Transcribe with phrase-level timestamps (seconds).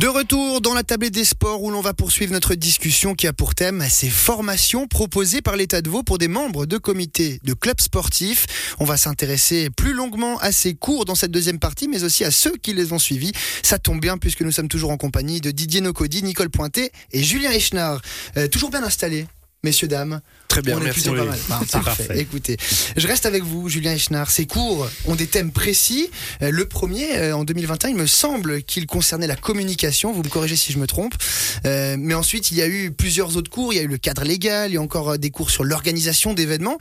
[0.00, 3.34] De retour dans la tablée des sports où l'on va poursuivre notre discussion qui a
[3.34, 7.52] pour thème ces formations proposées par l'État de Vaud pour des membres de comités de
[7.52, 8.46] clubs sportifs.
[8.78, 12.30] On va s'intéresser plus longuement à ces cours dans cette deuxième partie, mais aussi à
[12.30, 13.32] ceux qui les ont suivis.
[13.62, 17.22] Ça tombe bien puisque nous sommes toujours en compagnie de Didier Nocodi, Nicole Pointé et
[17.22, 18.00] Julien Echnard.
[18.38, 19.26] Euh, toujours bien installés
[19.62, 20.20] messieurs, dames.
[20.48, 21.02] Très bien, On est merci.
[21.04, 21.26] pas Oui.
[21.28, 21.38] mal.
[21.48, 22.04] Bah, C'est parfait.
[22.06, 22.20] parfait.
[22.20, 22.56] Écoutez,
[22.96, 24.30] je reste avec vous, Julien Echnard.
[24.30, 26.10] Ces cours ont des thèmes précis.
[26.42, 30.12] Euh, Le premier, euh, en 2021, il me semble qu'il concernait la communication.
[30.12, 31.14] Vous me corrigez si je me trompe.
[31.66, 33.72] Euh, mais ensuite, il y a eu plusieurs autres cours.
[33.72, 34.70] Il y a eu le cadre légal.
[34.70, 36.78] Il y a encore des cours sur l'organisation d'événements.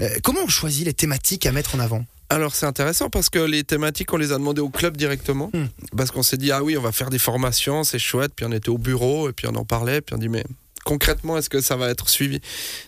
[0.00, 2.04] Euh, comment on choisit les thématiques à mettre en avant?
[2.32, 5.50] Alors c'est intéressant parce que les thématiques, on les a demandées au club directement.
[5.52, 5.66] Hmm.
[5.96, 8.30] Parce qu'on s'est dit, ah oui, on va faire des formations, c'est chouette.
[8.36, 10.00] Puis on était au bureau et puis on en parlait.
[10.00, 10.44] Puis on dit, mais
[10.94, 12.40] concrètement, est-ce que ça va être suivi?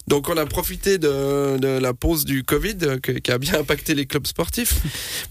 [0.09, 3.55] Donc on a profité de, de la pause du Covid euh, que- qui a bien
[3.60, 4.74] impacté les clubs sportifs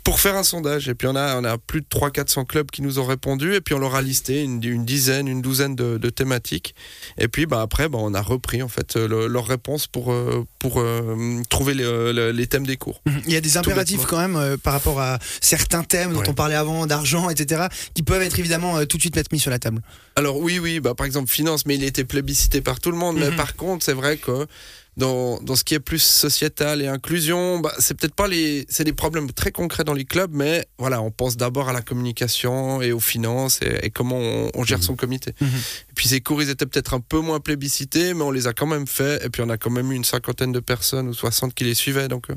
[0.05, 0.87] pour faire un sondage.
[0.87, 3.55] Et puis on a, on a plus de 300-400 clubs qui nous ont répondu.
[3.55, 6.73] Et puis on leur a listé une, une dizaine, une douzaine de, de thématiques.
[7.17, 10.13] Et puis bah, après, bah, on a repris en fait euh, le- leurs réponses pour,
[10.13, 13.01] euh, pour euh, trouver les, les thèmes des cours.
[13.27, 16.33] Il y a des impératifs quand même euh, par rapport à certains thèmes dont on
[16.33, 19.51] parlait avant, d'argent, etc., qui peuvent être évidemment euh, tout de suite être mis sur
[19.51, 19.81] la table.
[20.15, 23.17] Alors oui, oui, bah, par exemple finance, mais il était plébiscité par tout le monde.
[23.17, 23.35] Mais Mhm.
[23.35, 24.47] par contre, c'est vrai que
[24.97, 28.83] dans, dans ce qui est plus sociétal et inclusion, bah, c'est peut-être pas les, c'est
[28.83, 32.81] des problèmes très concrets dans les clubs, mais voilà, on pense d'abord à la communication
[32.81, 34.83] et aux finances et, et comment on, on gère Mhm.
[34.83, 35.33] son comité.
[35.41, 38.53] Et puis ces cours, ils étaient peut-être un peu moins plébiscités, mais on les a
[38.53, 39.25] quand même fait.
[39.25, 41.73] Et puis on a quand même eu une cinquantaine de personnes ou 60 qui les
[41.75, 42.07] suivaient.
[42.09, 42.35] Donc euh,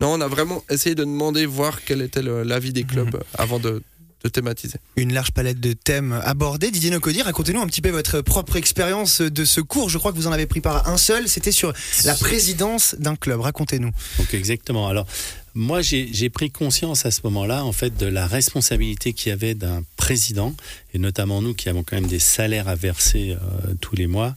[0.00, 3.58] non, on a vraiment essayé de demander voir quel était l'avis des clubs euh, avant
[3.58, 3.82] de,
[4.22, 4.78] de thématiser.
[4.96, 6.70] Une large palette de thèmes abordés.
[6.70, 9.88] Didier Nocodi, racontez-nous un petit peu votre propre expérience de ce cours.
[9.88, 11.28] Je crois que vous en avez pris part à un seul.
[11.28, 11.72] C'était sur
[12.04, 13.40] la présidence d'un club.
[13.40, 13.90] Racontez-nous.
[14.18, 14.88] Donc exactement.
[14.88, 15.06] Alors
[15.54, 19.54] moi j'ai pris conscience à ce moment-là en fait de la responsabilité qu'il y avait
[19.54, 20.54] d'un président
[20.94, 24.36] et notamment nous qui avons quand même des salaires à verser euh, tous les mois,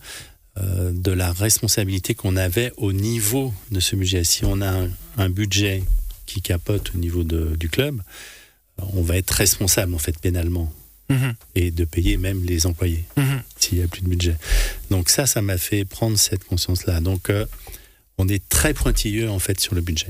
[0.57, 4.23] euh, de la responsabilité qu'on avait au niveau de ce budget.
[4.23, 5.83] Si on a un, un budget
[6.25, 8.01] qui capote au niveau de- du club,
[8.93, 10.71] on va être responsable en fait pénalement
[11.53, 13.05] et de payer même les employés
[13.59, 14.35] s'il n'y a plus de budget.
[14.89, 17.01] Donc ça, ça m'a fait prendre cette conscience-là.
[17.01, 17.45] Donc euh,
[18.17, 20.07] on est très pointilleux en fait sur le budget.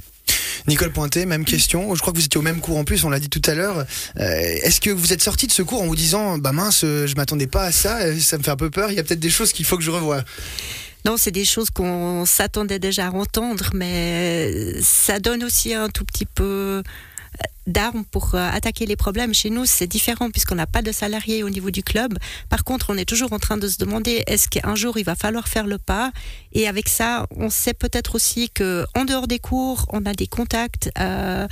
[0.68, 1.94] Nicole Pointé, même question.
[1.94, 3.53] Je crois que vous étiez au même cours en plus, on l'a dit tout à
[3.53, 3.79] l'heure.
[3.79, 4.24] Euh,
[4.63, 7.16] Est-ce que vous êtes sorti de ce cours en vous disant Bah mince, euh, je
[7.16, 9.30] m'attendais pas à ça, ça me fait un peu peur, il y a peut-être des
[9.30, 10.24] choses qu'il faut que je revoie?
[11.06, 16.06] Non, c'est des choses qu'on s'attendait déjà à entendre, mais ça donne aussi un tout
[16.06, 16.81] petit peu
[17.67, 19.33] d'armes pour euh, attaquer les problèmes.
[19.33, 22.17] Chez nous, c'est différent puisqu'on n'a pas de salariés au niveau du club.
[22.49, 25.16] Par contre, on est toujours en train de se demander est-ce qu'un jour il va
[25.16, 26.11] falloir faire le pas?
[26.51, 30.27] Et avec ça, on sait peut-être aussi que en dehors des cours, on a des
[30.27, 30.91] contacts.
[30.99, 31.47] euh,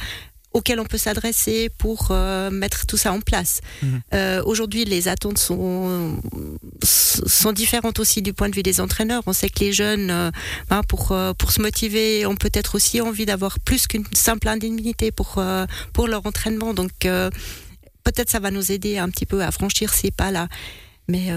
[0.54, 3.62] auxquels on peut s'adresser pour euh, mettre tout ça en place.
[3.82, 4.02] Mhm.
[4.14, 6.20] Euh, Aujourd'hui, les attentes sont,
[6.84, 9.24] sont différentes aussi du point de vue des entraîneurs.
[9.26, 10.32] On sait que les jeunes, euh,
[10.70, 15.42] ben, pour, pour se motiver, ont peut-être aussi envie d'avoir plus qu'une simple indemnité pour,
[15.94, 16.74] pour leur entraînement.
[16.74, 20.48] Donc, peut-être ça va nous aider un petit peu à franchir ces pas-là.
[21.08, 21.30] Mais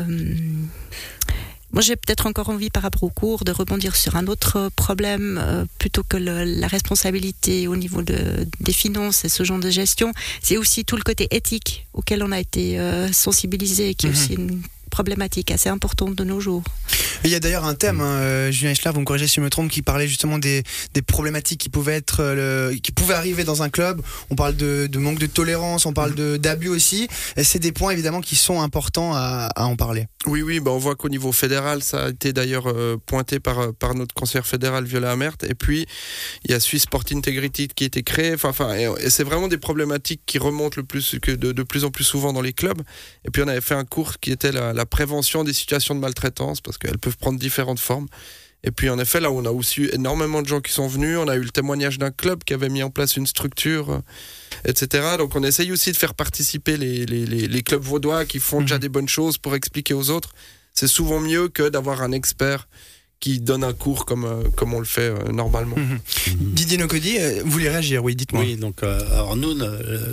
[1.74, 5.38] moi, j'ai peut-être encore envie, par rapport au cours, de rebondir sur un autre problème,
[5.42, 9.70] euh, plutôt que le- la responsabilité au niveau de, des finances et ce genre de
[9.70, 10.12] gestion.
[10.40, 14.14] C'est aussi tout le côté éthique auquel on a été euh, sensibilisé, qui est Mhm.
[14.16, 14.62] aussi une
[14.94, 16.62] problématique assez importante de nos jours.
[17.24, 19.40] Il y a d'ailleurs un thème, hein, euh, Julien Eschler, vous me corrigez si je
[19.40, 20.62] me trompe, qui parlait justement des,
[20.92, 24.02] des problématiques qui pouvaient être, euh, le- qui pouvaient arriver dans un club.
[24.30, 27.08] On parle de, de manque de tolérance, on parle de d'abus aussi.
[27.42, 30.06] C'est des points évidemment qui sont importants à, à en parler.
[30.26, 33.74] Oui, oui, bah on voit qu'au niveau fédéral, ça a été d'ailleurs euh, pointé par,
[33.74, 35.36] par notre conseillère fédérale Viola Amert.
[35.48, 35.86] Et puis,
[36.44, 38.34] il y a Swiss Sport Integrity qui a été créé.
[38.34, 41.62] Enfin, enfin, et, et c'est vraiment des problématiques qui remontent le plus, que de, de
[41.64, 42.80] plus en plus souvent dans les clubs.
[43.26, 46.00] Et puis, on avait fait un cours qui était la, la prévention des situations de
[46.00, 48.08] maltraitance, parce qu'elles peuvent prendre différentes formes.
[48.66, 51.18] Et puis, en effet, là on a aussi eu énormément de gens qui sont venus,
[51.18, 53.98] on a eu le témoignage d'un club qui avait mis en place une structure, euh,
[54.64, 55.16] etc.
[55.18, 58.60] Donc, on essaye aussi de faire participer les, les, les, les clubs vaudois qui font
[58.62, 58.80] déjà Mhm.
[58.80, 60.30] des bonnes choses pour expliquer aux autres.
[60.72, 62.66] C'est souvent mieux que d'avoir un expert
[63.20, 65.76] qui donne un cours comme, euh, comme on le fait euh, normalement.
[66.36, 68.42] Didier Nocodi, euh, vous voulez réagir Oui, dites-moi.
[68.42, 69.66] Oui, donc euh, alors nous, no-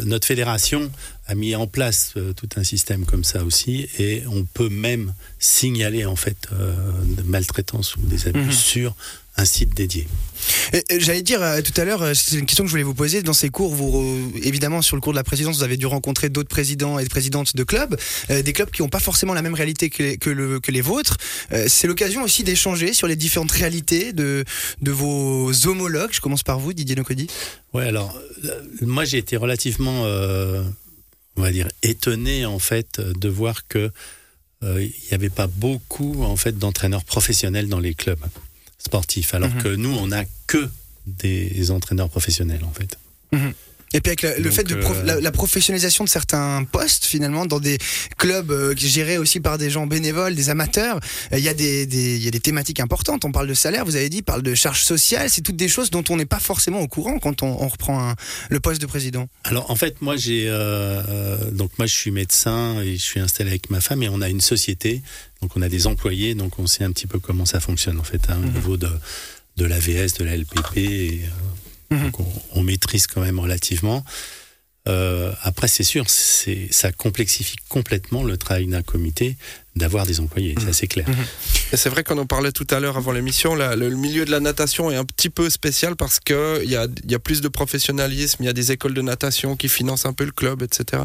[0.05, 0.89] notre fédération
[1.27, 5.13] a mis en place euh, tout un système comme ça aussi, et on peut même
[5.39, 6.73] signaler en fait euh,
[7.17, 8.51] de maltraitance ou des abus Mhm.
[8.51, 8.95] sur
[9.37, 10.07] un site dédié.
[10.97, 13.21] J'allais dire euh, tout à l'heure, euh, c'est une question que je voulais vous poser.
[13.21, 16.29] Dans ces cours, euh, évidemment, sur le cours de la présidence, vous avez dû rencontrer
[16.29, 17.97] d'autres présidents et présidentes de clubs,
[18.29, 21.17] des clubs qui n'ont pas forcément la même réalité que les, vôtres.
[21.67, 24.43] C'est l'occasion aussi d'échanger sur les différentes réalités de,
[24.81, 26.11] vos homologues.
[26.11, 27.27] Je commence par vous, Didier Nocodi.
[27.73, 28.17] Ouais, alors
[28.81, 33.91] moi j'ai été relativement, on va dire, étonné en fait de voir que
[34.63, 38.23] il n'y avait pas beaucoup en fait d'entraîneurs professionnels dans les clubs
[38.83, 39.63] sportifs, alors mhm.
[39.63, 40.69] que nous, on n'a que
[41.07, 42.97] des entraîneurs professionnels en fait.
[43.31, 43.53] Mhm.
[43.93, 47.77] Et puis avec le fait de euh, la, professionnalisation de certains postes finalement dans des
[48.17, 50.99] clubs euh, gérés aussi par des gens bénévoles, des amateurs,
[51.33, 53.25] euh, il y a des, des, il y a des thématiques importantes.
[53.25, 55.67] On parle de salaire, vous avez dit, on parle de charges sociales, c'est toutes des
[55.67, 58.13] choses dont on n'est pas forcément au courant quand on, on reprend
[58.49, 59.27] le poste de président.
[59.43, 60.47] Alors en fait, moi j'ai
[61.51, 64.29] donc moi je suis médecin et je suis installé avec ma femme et on a
[64.29, 65.01] une société,
[65.41, 68.03] donc on a des employés, donc on sait un petit peu comment ça fonctionne en
[68.03, 68.53] fait hein, au mhm.
[68.53, 68.89] niveau de
[69.57, 70.77] de l'AVS, de la LPP.
[70.77, 71.21] Et,
[71.91, 72.11] Mhm.
[72.55, 74.03] On, maîtrise quand même relativement.
[74.87, 79.37] Euh, après, c'est sûr, ça complexifie complètement le travail d'un comité
[79.75, 80.73] d'avoir des employés, ça mhm.
[80.73, 81.07] c'est clair.
[81.07, 81.15] Mhm.
[81.73, 84.91] C'est vrai qu'on en parlait tout à l'heure avant l'émission, le, milieu de la natation
[84.91, 88.45] est un petit peu spécial parce qu'il y a, y a plus de professionnalisme, il
[88.45, 91.03] y a des écoles de natation qui financent un peu le club, etc.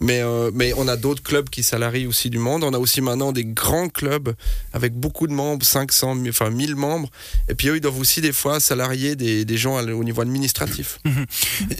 [0.00, 2.62] Mais, euh, mais on a d'autres clubs qui salarient aussi du monde.
[2.62, 4.34] On a aussi maintenant des grands clubs
[4.72, 7.10] avec beaucoup de membres, 500, enfin 1000 membres.
[7.48, 10.98] Et puis eux, ils doivent aussi des fois salarier des, des gens au niveau administratif.
[11.04, 11.26] Mhm.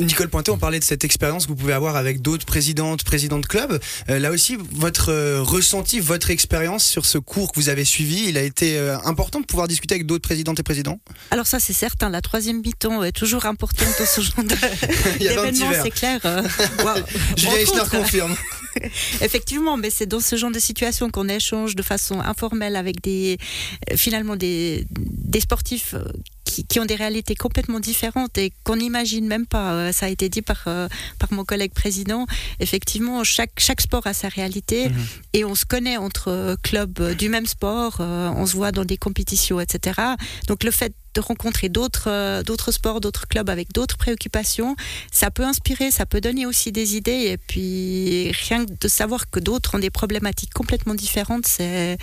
[0.00, 3.38] Nicole Pointet, on parlait de cette expérience que vous pouvez avoir avec d'autres présidentes, présidents
[3.38, 3.78] de clubs.
[4.08, 8.29] Euh, là aussi, votre euh, ressenti, votre expérience sur ce cours que vous avez suivi,
[8.29, 10.99] il a été euh, important de pouvoir discuter avec d'autres présidentes et présidents?
[11.31, 12.11] Alors ça, c'est certain.
[12.11, 14.45] La troisième mi-temps est toujours importante dans ce genre
[15.19, 16.21] d'événement, c'est clair.
[17.37, 18.37] Julien Eichner confirme.
[19.21, 23.39] Effectivement, mais c'est dans ce genre de situation qu'on échange de façon informelle avec des,
[23.97, 25.95] finalement des, des sportifs
[26.47, 29.73] qui, ont des réalités complètement différentes et qu'on n'imagine même pas.
[29.73, 30.89] Euh, ça a été dit par, euh,
[31.19, 32.27] par mon collègue président.
[32.61, 34.97] Effectivement, chaque, chaque sport a sa réalité mhm.
[35.33, 38.97] et on se connaît entre euh, clubs du même sport, on se voit dans des
[38.97, 40.01] compétitions, etc.
[40.47, 44.77] Donc le fait de rencontrer d'autres d'autres sports, d'autres clubs avec d'autres préoccupations,
[45.11, 49.31] ça peut inspirer, ça peut donner aussi des idées et puis rien que de savoir
[49.31, 51.97] que d'autres ont des problématiques complètement différentes, c'est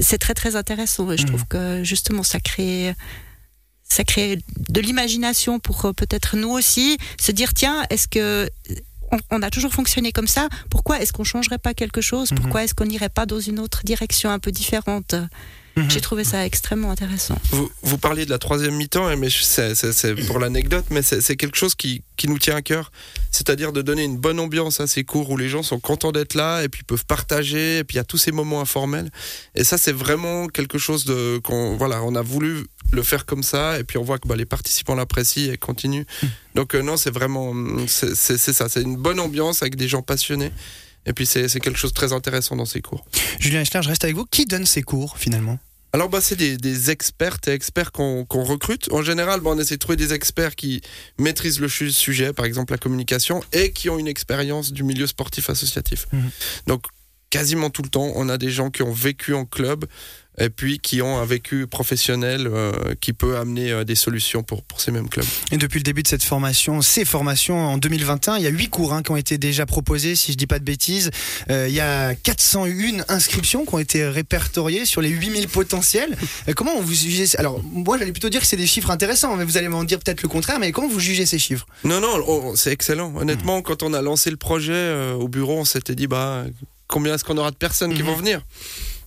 [0.00, 1.10] c'est très très intéressant.
[1.10, 1.28] Et je mhm.
[1.28, 2.94] trouve que justement ça crée
[3.90, 4.38] ça crée
[4.68, 8.48] de l'imagination pour euh, peut-être nous aussi se dire tiens, est-ce que
[9.32, 10.48] on, a toujours fonctionné comme ça?
[10.70, 12.30] Pourquoi est-ce qu'on changerait pas quelque chose?
[12.30, 12.38] Mhm.
[12.38, 15.14] Pourquoi est-ce qu'on n'irait pas dans une autre direction un peu différente?
[15.82, 15.90] Mhm.
[15.90, 17.36] J'ai trouvé ça extrêmement intéressant.
[17.50, 21.74] Vous, vous parliez de la troisième mi-temps, mais c'est pour l'anecdote, mais c'est quelque chose
[21.74, 22.92] qui, qui, nous tient à cœur.
[23.30, 26.34] C'est-à-dire de donner une bonne ambiance à ces cours où les gens sont contents d'être
[26.34, 29.10] là et puis peuvent partager, et puis il y a tous ces moments informels.
[29.54, 33.42] Et ça, c'est vraiment quelque chose de qu'on voilà, on a voulu le faire comme
[33.42, 36.04] ça, et puis on voit que bah, les participants l'apprécient et continuent.
[36.22, 36.30] Mhm.
[36.56, 37.54] Donc euh, non, c'est vraiment
[37.86, 40.52] c'est ça, c'est une bonne ambiance avec des gens passionnés.
[41.06, 43.04] Et puis c'est quelque chose de très intéressant dans ces cours.
[43.38, 44.26] Julien Eichner, je reste avec vous.
[44.26, 45.58] Qui donne ces cours finalement?
[45.92, 48.92] Alors bah, c'est des, des expertes et experts qu'on recrute.
[48.92, 50.80] En général, bah, on essaie de trouver des experts qui
[51.18, 55.50] maîtrisent le sujet, par exemple la communication, et qui ont une expérience du milieu sportif
[55.50, 56.06] associatif.
[56.12, 56.30] Mhm.
[56.66, 56.84] Donc
[57.30, 59.86] quasiment tout le temps, on a des gens qui ont vécu en club,
[60.38, 64.62] et puis qui ont un vécu professionnel euh, qui peut amener euh, des solutions pour,
[64.62, 65.26] pour ces mêmes clubs.
[65.52, 68.68] Et depuis le début de cette formation, ces formations en 2021, il y a huit
[68.68, 71.10] cours hein, qui ont été déjà proposés, si je dis pas de bêtises.
[71.50, 76.16] Euh, il y a 401 inscriptions qui ont été répertoriées sur les 8000 potentiels.
[76.56, 79.58] comment vous jugez Alors, moi, j'allais plutôt dire que c'est des chiffres intéressants, mais vous
[79.58, 80.58] allez m'en dire peut-être le contraire.
[80.58, 81.66] Mais comment vous jugez ces chiffres?
[81.84, 83.12] Non, non, c'est excellent.
[83.16, 86.44] Honnêtement, quand on a lancé le projet au bureau, on s'était dit, bah,
[86.90, 88.42] combien est-ce qu'on aura de personnes qui vont venir?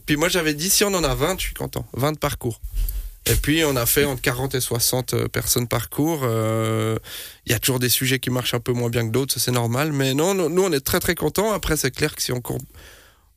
[0.05, 1.85] Puis moi, j'avais dit, si on en a 20, je suis content.
[1.93, 2.59] 20 parcours.
[3.25, 6.21] Et puis, on a fait entre 40 et 60 euh, personnes parcours.
[6.23, 6.97] Euh,
[7.45, 9.51] il y a toujours des sujets qui marchent un peu moins bien que d'autres, c'est
[9.51, 9.93] normal.
[9.93, 11.53] Mais non, nous, on est très, très contents.
[11.53, 12.41] Après, c'est clair que si on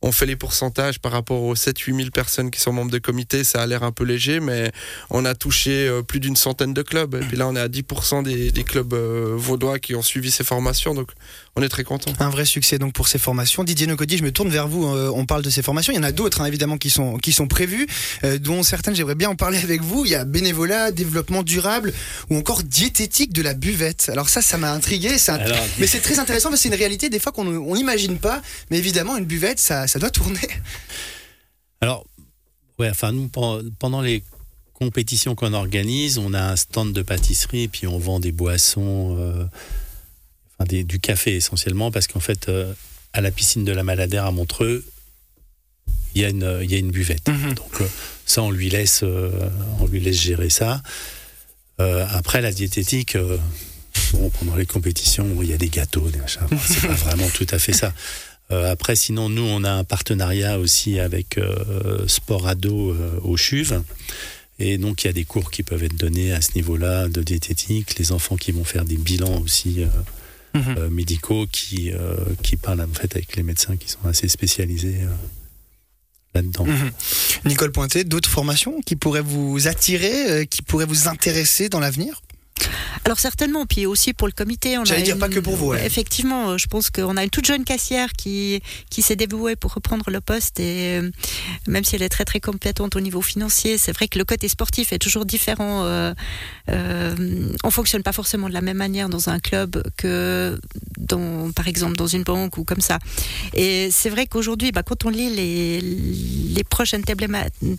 [0.01, 3.43] on fait les pourcentages par rapport aux 7-8 000 personnes qui sont membres de comité,
[3.43, 4.71] ça a l'air un peu léger, mais
[5.09, 7.15] on a touché euh, plus d'une centaine de clubs.
[7.15, 10.29] Et puis là, on est à 10% des, des, clubs euh, vaudois qui ont suivi
[10.29, 11.09] ces formations, donc
[11.55, 12.11] on est très content.
[12.19, 13.63] Un vrai succès donc pour ces formations.
[13.63, 14.85] Didier Nocodi, je me tourne vers vous.
[14.85, 15.91] Euh, on parle de ces formations.
[15.91, 17.87] Il y en a d'autres, hein, évidemment, qui sont, qui sont prévues,
[18.41, 20.05] dont certaines, j'aimerais bien en parler avec vous.
[20.05, 21.93] Il y a bénévolat, développement durable
[22.29, 24.09] ou encore diététique de la buvette.
[24.09, 25.17] Alors ça, ça m'a intrigué.
[25.79, 28.41] Mais c'est très intéressant parce que c'est une réalité des fois qu'on n'imagine pas.
[28.69, 30.47] Mais évidemment, une buvette, ça ça, doit tourner.
[31.81, 32.05] Alors,
[32.79, 34.23] ouais, enfin, nous, pendant les
[34.73, 39.17] compétitions qu'on organise, on a un stand de pâtisserie et puis on vend des boissons,
[39.19, 39.43] euh,
[40.59, 42.73] enfin, du café essentiellement, parce qu'en fait, euh,
[43.13, 44.85] à la piscine de la Maladère à Montreux,
[46.13, 47.27] il y, a une, y a une buvette.
[47.27, 47.53] Mhm.
[47.53, 47.87] Donc, euh,
[48.25, 50.81] ça, on lui laisse, on lui laisse gérer ça.
[51.79, 53.17] après, la diététique.
[54.39, 56.41] pendant les compétitions, il y a des gâteaux, des machins.
[56.67, 57.93] C'est pas vraiment tout à fait ça.
[58.51, 63.35] Euh, après, sinon, nous, on a un partenariat aussi avec euh, Sport Ado euh, au
[63.35, 63.79] CHUV.
[64.59, 67.21] Et donc, il y a des cours qui peuvent être donnés à ce niveau-là de
[67.21, 67.99] diététique.
[67.99, 69.85] Les enfants qui vont faire des bilans aussi
[70.55, 70.87] mhm.
[70.89, 71.91] médicaux qui,
[72.41, 75.01] qui parlent en fait avec les médecins qui sont assez spécialisés
[76.33, 76.65] là-dedans.
[76.65, 76.91] Mhm.
[77.45, 82.23] Nicole Pointet, d'autres formations qui pourraient vous attirer, qui pourraient vous intéresser dans l'avenir?
[83.05, 84.77] Alors certainement, puis aussi pour le comité.
[84.83, 85.73] J'allais dire pas que pour vous.
[85.73, 89.73] Effectivement, euh, je pense qu'on a une toute jeune cassière qui, qui s'est dévouée pour
[89.73, 91.09] reprendre le poste et euh,
[91.67, 94.47] même si elle est très très compétente au niveau financier, c'est vrai que le côté
[94.47, 95.83] sportif est toujours différent.
[95.85, 96.13] Euh,
[96.69, 97.15] euh,
[97.63, 100.59] on fonctionne pas forcément de la même manière dans un club que
[100.97, 102.99] dans, par exemple, dans une banque ou comme ça.
[103.53, 107.03] Et c'est vrai qu'aujourd'hui, bah, quand on lit les, les prochaines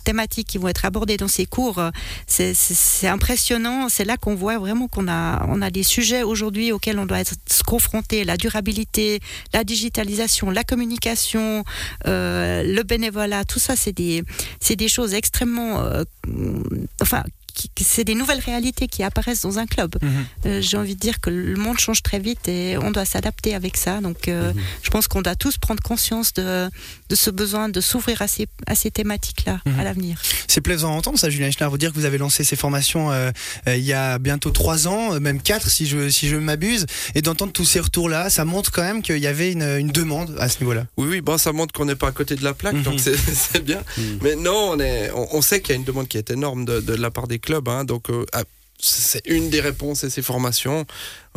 [0.03, 1.81] thématiques qui vont être abordées dans ces cours,
[2.27, 3.87] c'est impressionnant.
[3.89, 7.19] C'est là qu'on voit vraiment qu'on a on a des sujets aujourd'hui auxquels on doit
[7.19, 9.19] être confronté la durabilité,
[9.53, 11.63] la digitalisation, la communication,
[12.07, 14.23] euh, le bénévolat, tout ça, c'est des,
[14.59, 16.03] c'est des choses extrêmement, euh,
[17.01, 17.23] enfin,
[17.79, 19.95] c'est des nouvelles réalités qui apparaissent dans un club.
[20.01, 20.09] Mhm.
[20.45, 23.55] Euh, j'ai envie de dire que le monde change très vite et on doit s'adapter
[23.55, 24.01] avec ça.
[24.01, 24.61] Donc, euh, mhm.
[24.83, 26.69] je pense qu'on doit tous prendre conscience de,
[27.09, 29.83] de ce besoin de s'ouvrir à ces, à ces thématiques-là à mhm.
[29.83, 30.21] l'avenir.
[30.47, 33.11] C'est plaisant à entendre ça, Julien Eichner, vous dire que vous avez lancé ces formations
[33.11, 33.31] euh,
[33.67, 36.85] il y a bientôt trois ans, même quatre si je, si je m'abuse,
[37.15, 40.35] et d'entendre tous ces retours-là, ça montre quand même qu'il y avait une, une, demande
[40.39, 40.85] à ce niveau-là.
[40.97, 43.63] Oui, oui, bon, ça montre qu'on n'est pas à côté de la plaque, donc c'est
[43.63, 43.81] bien.
[44.21, 46.79] Mais non, on, est, on, sait qu'il y a une demande qui est énorme de,
[46.79, 47.83] de la part des Hein.
[47.85, 48.43] donc, euh, ah,
[48.79, 50.85] c'est une des réponses à ces formations.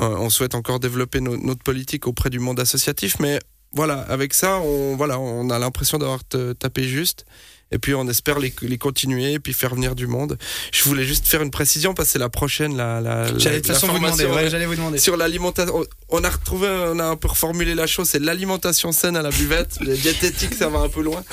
[0.01, 3.41] Euh, on souhaite encore développer notre politique auprès du monde associatif, mais
[3.73, 4.61] voilà, avec ça,
[4.97, 6.21] voilà, on a l'impression d'avoir
[6.59, 7.25] tapé juste
[7.73, 10.39] et puis on espère les, les, continuer et puis faire venir du monde.
[10.73, 13.67] Je voulais juste faire une précision parce que c'est la prochaine la, la, j'allais de
[13.67, 14.99] toute façon vous demander, j'allais vous demander.
[14.99, 15.85] sur l'alimentation.
[16.11, 19.31] On a retrouvé on a un peu reformulé la chose c'est l'alimentation saine à la
[19.31, 19.79] buvette.
[19.81, 21.25] Les diététiques ça va un peu loin.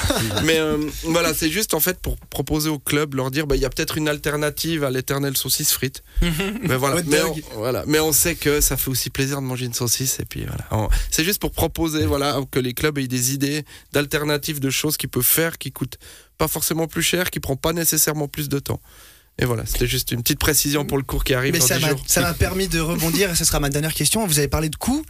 [0.43, 3.61] Mais euh, voilà c'est juste en fait pour proposer au club leur dire bah il
[3.61, 6.03] y a peut-être une alternative à l'éternel saucisse frite.
[6.21, 7.01] Mais voilà.
[7.05, 7.83] Mais on, voilà.
[7.85, 10.89] Mais on sait que ça fait aussi plaisir de manger une saucisse et puis voilà.
[11.11, 15.09] C'est juste pour proposer voilà que les clubs aient des idées d'alternatives de choses qu'ils
[15.09, 15.97] peuvent faire qui coûtent
[16.39, 18.81] pas forcément plus cher, qui prend pas nécessairement plus de temps.
[19.41, 21.53] Et voilà, c'était juste une petite précision pour le cours qui arrive.
[21.53, 24.25] Mais ça m'a permis de rebondir, et ce sera ma dernière question.
[24.27, 25.05] Vous avez parlé de coûts,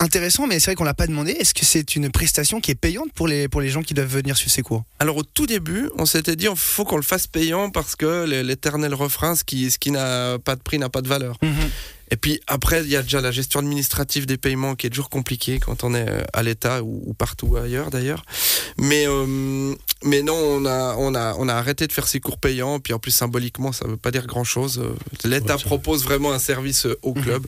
[0.00, 1.32] intéressant, mais c'est vrai qu'on l'a pas demandé.
[1.32, 4.08] Est-ce que c'est une prestation qui est payante pour les, pour les gens qui doivent
[4.08, 4.84] venir sur ces cours?
[5.00, 8.24] Alors au tout début, on s'était dit, il faut qu'on le fasse payant parce que
[8.24, 11.36] l'éternel refrain, ce qui, ce qui n'a pas de prix n'a pas de valeur.
[11.42, 11.52] Mhm.
[12.14, 15.10] Et puis après, il y a déjà la gestion administrative des paiements qui est toujours
[15.10, 18.24] compliquée quand on est euh, à l'État ou, partout ailleurs d'ailleurs.
[18.78, 22.38] Mais euh, mais non, on a on a on a arrêté de faire ces cours
[22.38, 22.78] payants.
[22.78, 24.80] Puis en plus symboliquement, ça veut pas dire grand chose.
[25.24, 27.22] L'État propose vraiment un service euh, au mhm.
[27.24, 27.46] club.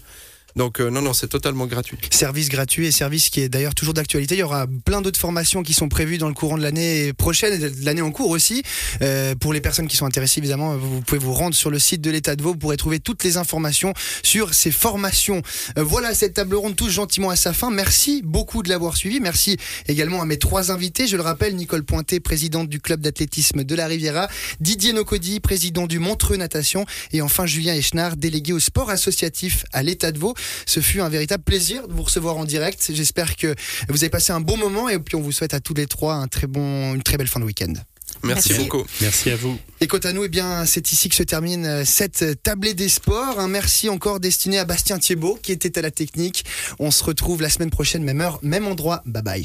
[0.57, 1.99] Donc euh, non, non, c'est totalement gratuit.
[2.11, 4.35] Service gratuit et service qui est d'ailleurs toujours d'actualité.
[4.37, 7.53] Il y aura plein d'autres formations qui sont prévues dans le courant de l'année prochaine
[7.63, 8.63] et de l'année en cours aussi.
[9.03, 12.01] Euh, pour les personnes qui sont intéressées, évidemment, vous pouvez vous rendre sur le site
[12.01, 12.53] de l'État de Vaud.
[12.53, 15.43] Vous pourrez trouver toutes les informations sur ces formations.
[15.79, 17.71] Euh, voilà, cette table ronde touche gentiment à sa fin.
[17.71, 19.21] Merci beaucoup de l'avoir suivi.
[19.21, 19.59] Merci
[19.89, 21.07] également à mes trois invités.
[21.07, 24.29] Je le rappelle, Nicole Pointet, présidente du club d'athlétisme de la Riviera,
[24.61, 29.83] Didier Nocodi, président du Montreux Natation, et enfin Julien Echnard, délégué au sport associatif à
[29.83, 30.35] l'État de Vaud.
[30.67, 32.91] Ce fut un véritable plaisir de vous recevoir en direct.
[32.93, 33.55] J'espère que
[33.89, 36.15] vous avez passé un bon moment et puis on vous souhaite à tous les trois
[36.15, 37.75] un très bon, une très belle fin de week-end.
[38.23, 38.85] Merci, beaucoup.
[39.01, 39.59] Merci à vous.
[39.81, 42.89] Et quant à nous, eh bien, c'est ici que se termine euh, cette tablée des
[42.89, 43.39] sports.
[43.39, 46.45] Un merci encore destiné à Bastien Thiebaud qui était à la technique.
[46.79, 49.03] On se retrouve la semaine prochaine, même heure, même endroit.
[49.07, 49.35] Bye bye.